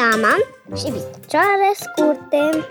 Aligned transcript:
Lama 0.00 0.34
și 0.76 0.84
picioare 0.94 1.68
scurte 1.82 2.66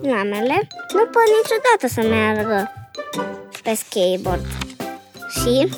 Lamele 0.00 0.58
nu 0.96 1.02
pot 1.14 1.26
niciodată 1.38 1.86
să 1.94 2.02
meargă 2.08 2.70
pe 3.62 3.74
skateboard 3.74 4.44
Și 5.36 5.68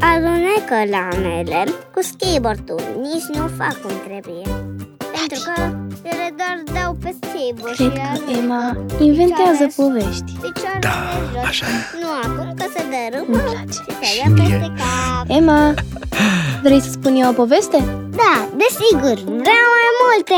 alunecă 0.00 0.76
lamele 0.96 1.64
cu 1.94 2.02
skateboardul 2.02 2.80
Nici 3.00 3.36
nu 3.38 3.46
fac 3.58 3.80
cum 3.80 3.92
trebuie 4.06 4.42
Pentru 5.16 5.38
că 5.44 5.60
ele 6.02 6.34
doar 6.40 6.56
dau 6.82 6.92
pe 7.02 7.14
skateboard 7.20 7.74
Cred 7.76 7.90
și 7.90 7.96
că 7.96 8.00
aruncă 8.12 8.38
Emma 8.38 8.76
inventează 8.98 9.64
picioare- 9.66 9.74
povești. 9.76 10.32
Picioarele 10.44 10.78
Da, 10.80 10.96
de 11.32 11.38
jos. 11.38 11.44
așa 11.48 11.66
e. 11.66 11.78
Nu 12.02 12.08
acum 12.24 12.54
că 12.58 12.64
se 12.74 12.82
dărâmă 12.92 13.36
Îmi 13.38 13.42
place. 13.42 13.72
și 13.72 13.96
se 14.00 14.04
Și 14.06 14.18
ia 14.18 14.28
mie. 14.30 14.42
peste 14.42 14.72
cap 14.80 15.24
Emma, 15.38 15.74
vrei 16.62 16.80
să 16.80 16.90
spun 16.90 17.14
eu 17.14 17.28
o 17.30 17.32
poveste? 17.32 17.78
Da, 18.16 18.48
desigur, 18.56 19.14
vreau 19.24 19.70
mai 19.74 19.90
multe 20.04 20.34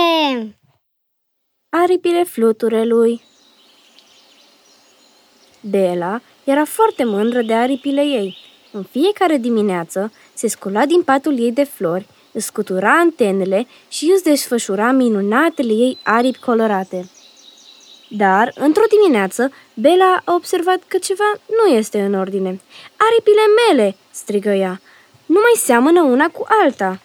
aripile 1.68 2.25
fluturelui. 2.25 3.22
Bela 5.61 6.20
era 6.44 6.64
foarte 6.64 7.04
mândră 7.04 7.43
de 7.43 7.54
aripile 7.54 8.00
ei. 8.00 8.36
În 8.72 8.82
fiecare 8.82 9.36
dimineață 9.36 10.12
se 10.34 10.48
scula 10.48 10.86
din 10.86 11.03
patul 11.03 11.39
ei 11.39 11.53
de 11.53 11.64
flori, 11.64 12.07
își 12.32 12.44
scutura 12.44 12.98
antenele 12.98 13.67
și 13.89 14.11
își 14.14 14.22
desfășura 14.22 14.90
minunatele 14.90 15.72
ei 15.72 15.98
aripi 16.03 16.39
colorate. 16.39 17.11
Dar, 18.08 18.53
într-o 18.54 18.84
dimineață, 18.89 19.53
Bela 19.75 20.22
a 20.25 20.34
observat 20.34 20.82
că 20.89 20.98
ceva 20.98 21.32
nu 21.46 21.72
este 21.72 22.00
în 22.00 22.14
ordine. 22.14 22.61
Aripile 22.96 23.43
mele!" 23.68 23.96
strigă 24.11 24.50
ea. 24.50 24.81
Nu 25.26 25.39
mai 25.40 25.54
seamănă 25.56 26.03
una 26.03 26.29
cu 26.29 26.46
alta!" 26.62 27.00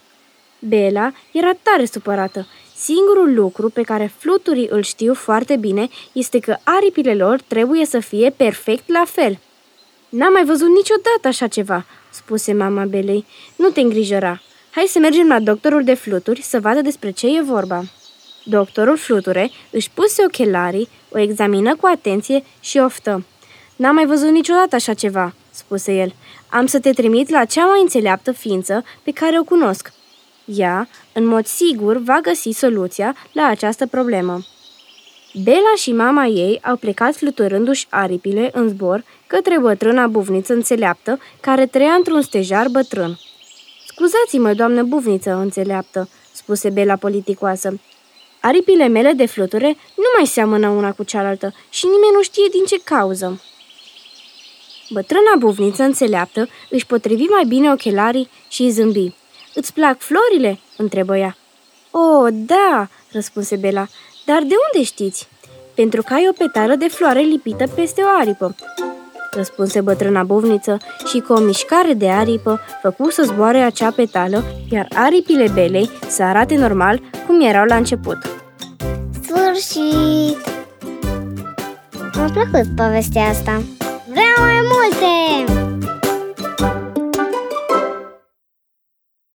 Bela 0.67 1.11
era 1.31 1.51
tare 1.63 1.85
supărată. 1.85 2.47
Singurul 2.75 3.33
lucru 3.33 3.69
pe 3.69 3.81
care 3.81 4.13
fluturii 4.17 4.67
îl 4.71 4.81
știu 4.81 5.13
foarte 5.13 5.55
bine 5.55 5.89
este 6.11 6.39
că 6.39 6.55
aripile 6.63 7.15
lor 7.15 7.41
trebuie 7.47 7.85
să 7.85 7.99
fie 7.99 8.33
perfect 8.37 8.89
la 8.89 9.03
fel. 9.07 9.39
N-am 10.09 10.33
mai 10.33 10.45
văzut 10.45 10.67
niciodată 10.67 11.27
așa 11.27 11.47
ceva, 11.47 11.85
spuse 12.09 12.53
mama 12.53 12.83
Belei. 12.83 13.25
Nu 13.55 13.69
te 13.69 13.81
îngrijora. 13.81 14.41
Hai 14.71 14.85
să 14.87 14.99
mergem 14.99 15.27
la 15.27 15.39
doctorul 15.39 15.83
de 15.83 15.93
fluturi 15.93 16.41
să 16.41 16.59
vadă 16.59 16.81
despre 16.81 17.11
ce 17.11 17.37
e 17.37 17.41
vorba. 17.41 17.83
Doctorul 18.43 18.97
fluture 18.97 19.51
își 19.71 19.89
puse 19.93 20.23
ochelarii, 20.25 20.89
o 21.09 21.19
examină 21.19 21.75
cu 21.75 21.85
atenție 21.85 22.43
și 22.59 22.77
oftă. 22.77 23.25
N-am 23.75 23.95
mai 23.95 24.05
văzut 24.05 24.29
niciodată 24.29 24.75
așa 24.75 24.93
ceva, 24.93 25.33
spuse 25.51 25.93
el. 25.93 26.13
Am 26.49 26.65
să 26.65 26.79
te 26.79 26.91
trimit 26.91 27.29
la 27.29 27.45
cea 27.45 27.65
mai 27.65 27.81
înțeleaptă 27.81 28.31
ființă 28.31 28.83
pe 29.03 29.11
care 29.11 29.39
o 29.39 29.43
cunosc. 29.43 29.91
Ea, 30.55 30.87
în 31.13 31.25
mod 31.25 31.45
sigur, 31.45 31.97
va 31.97 32.19
găsi 32.21 32.49
soluția 32.49 33.15
la 33.31 33.45
această 33.45 33.87
problemă. 33.87 34.39
Bela 35.43 35.73
și 35.75 35.91
mama 35.91 36.25
ei 36.25 36.59
au 36.63 36.75
plecat 36.75 37.15
fluturându-și 37.15 37.87
aripile 37.89 38.49
în 38.53 38.67
zbor 38.67 39.03
către 39.27 39.59
bătrâna 39.59 40.07
buvniță 40.07 40.53
înțeleaptă 40.53 41.19
care 41.39 41.65
trăia 41.65 41.91
într-un 41.93 42.21
stejar 42.21 42.67
bătrân. 42.67 43.19
Scuzați-mă, 43.87 44.53
doamnă 44.53 44.83
buvniță 44.83 45.31
înțeleaptă, 45.33 46.09
spuse 46.31 46.69
Bela 46.69 46.95
politicoasă. 46.95 47.79
Aripile 48.39 48.87
mele 48.87 49.11
de 49.11 49.25
fluture 49.25 49.77
nu 49.95 50.05
mai 50.17 50.25
seamănă 50.25 50.69
una 50.69 50.91
cu 50.91 51.03
cealaltă 51.03 51.53
și 51.69 51.85
nimeni 51.85 52.13
nu 52.13 52.21
știe 52.21 52.47
din 52.51 52.63
ce 52.65 52.81
cauză. 52.83 53.41
Bătrâna 54.89 55.35
buvniță 55.37 55.83
înțeleaptă 55.83 56.49
își 56.69 56.85
potrivi 56.85 57.23
mai 57.23 57.45
bine 57.45 57.71
ochelarii 57.71 58.29
și 58.49 58.61
îi 58.61 58.69
zâmbi. 58.71 59.13
Îți 59.53 59.73
plac 59.73 59.97
florile?" 59.99 60.59
întrebă 60.77 61.17
ea. 61.17 61.35
O, 61.91 62.29
da," 62.31 62.87
răspunse 63.11 63.55
Bela, 63.55 63.87
dar 64.25 64.39
de 64.39 64.55
unde 64.73 64.85
știți?" 64.85 65.27
Pentru 65.75 66.01
că 66.01 66.13
ai 66.13 66.27
o 66.29 66.33
petală 66.37 66.75
de 66.75 66.87
floare 66.87 67.19
lipită 67.19 67.67
peste 67.75 68.01
o 68.01 68.19
aripă." 68.19 68.55
Răspunse 69.31 69.81
bătrâna 69.81 70.23
bovniță 70.23 70.77
și 71.05 71.19
cu 71.19 71.33
o 71.33 71.39
mișcare 71.39 71.93
de 71.93 72.09
aripă 72.09 72.59
făcu 72.81 73.09
să 73.09 73.23
zboare 73.23 73.57
acea 73.57 73.91
petală, 73.91 74.43
iar 74.69 74.87
aripile 74.93 75.47
belei 75.53 75.89
să 76.07 76.23
arate 76.23 76.55
normal 76.55 77.01
cum 77.27 77.41
erau 77.41 77.65
la 77.65 77.75
început. 77.75 78.17
Sfârșit! 79.23 80.37
Mi-a 82.15 82.29
plăcut 82.33 82.75
povestea 82.75 83.23
asta 83.23 83.61
Vreau 84.07 84.35
mai 84.37 84.59
multe! 84.61 85.20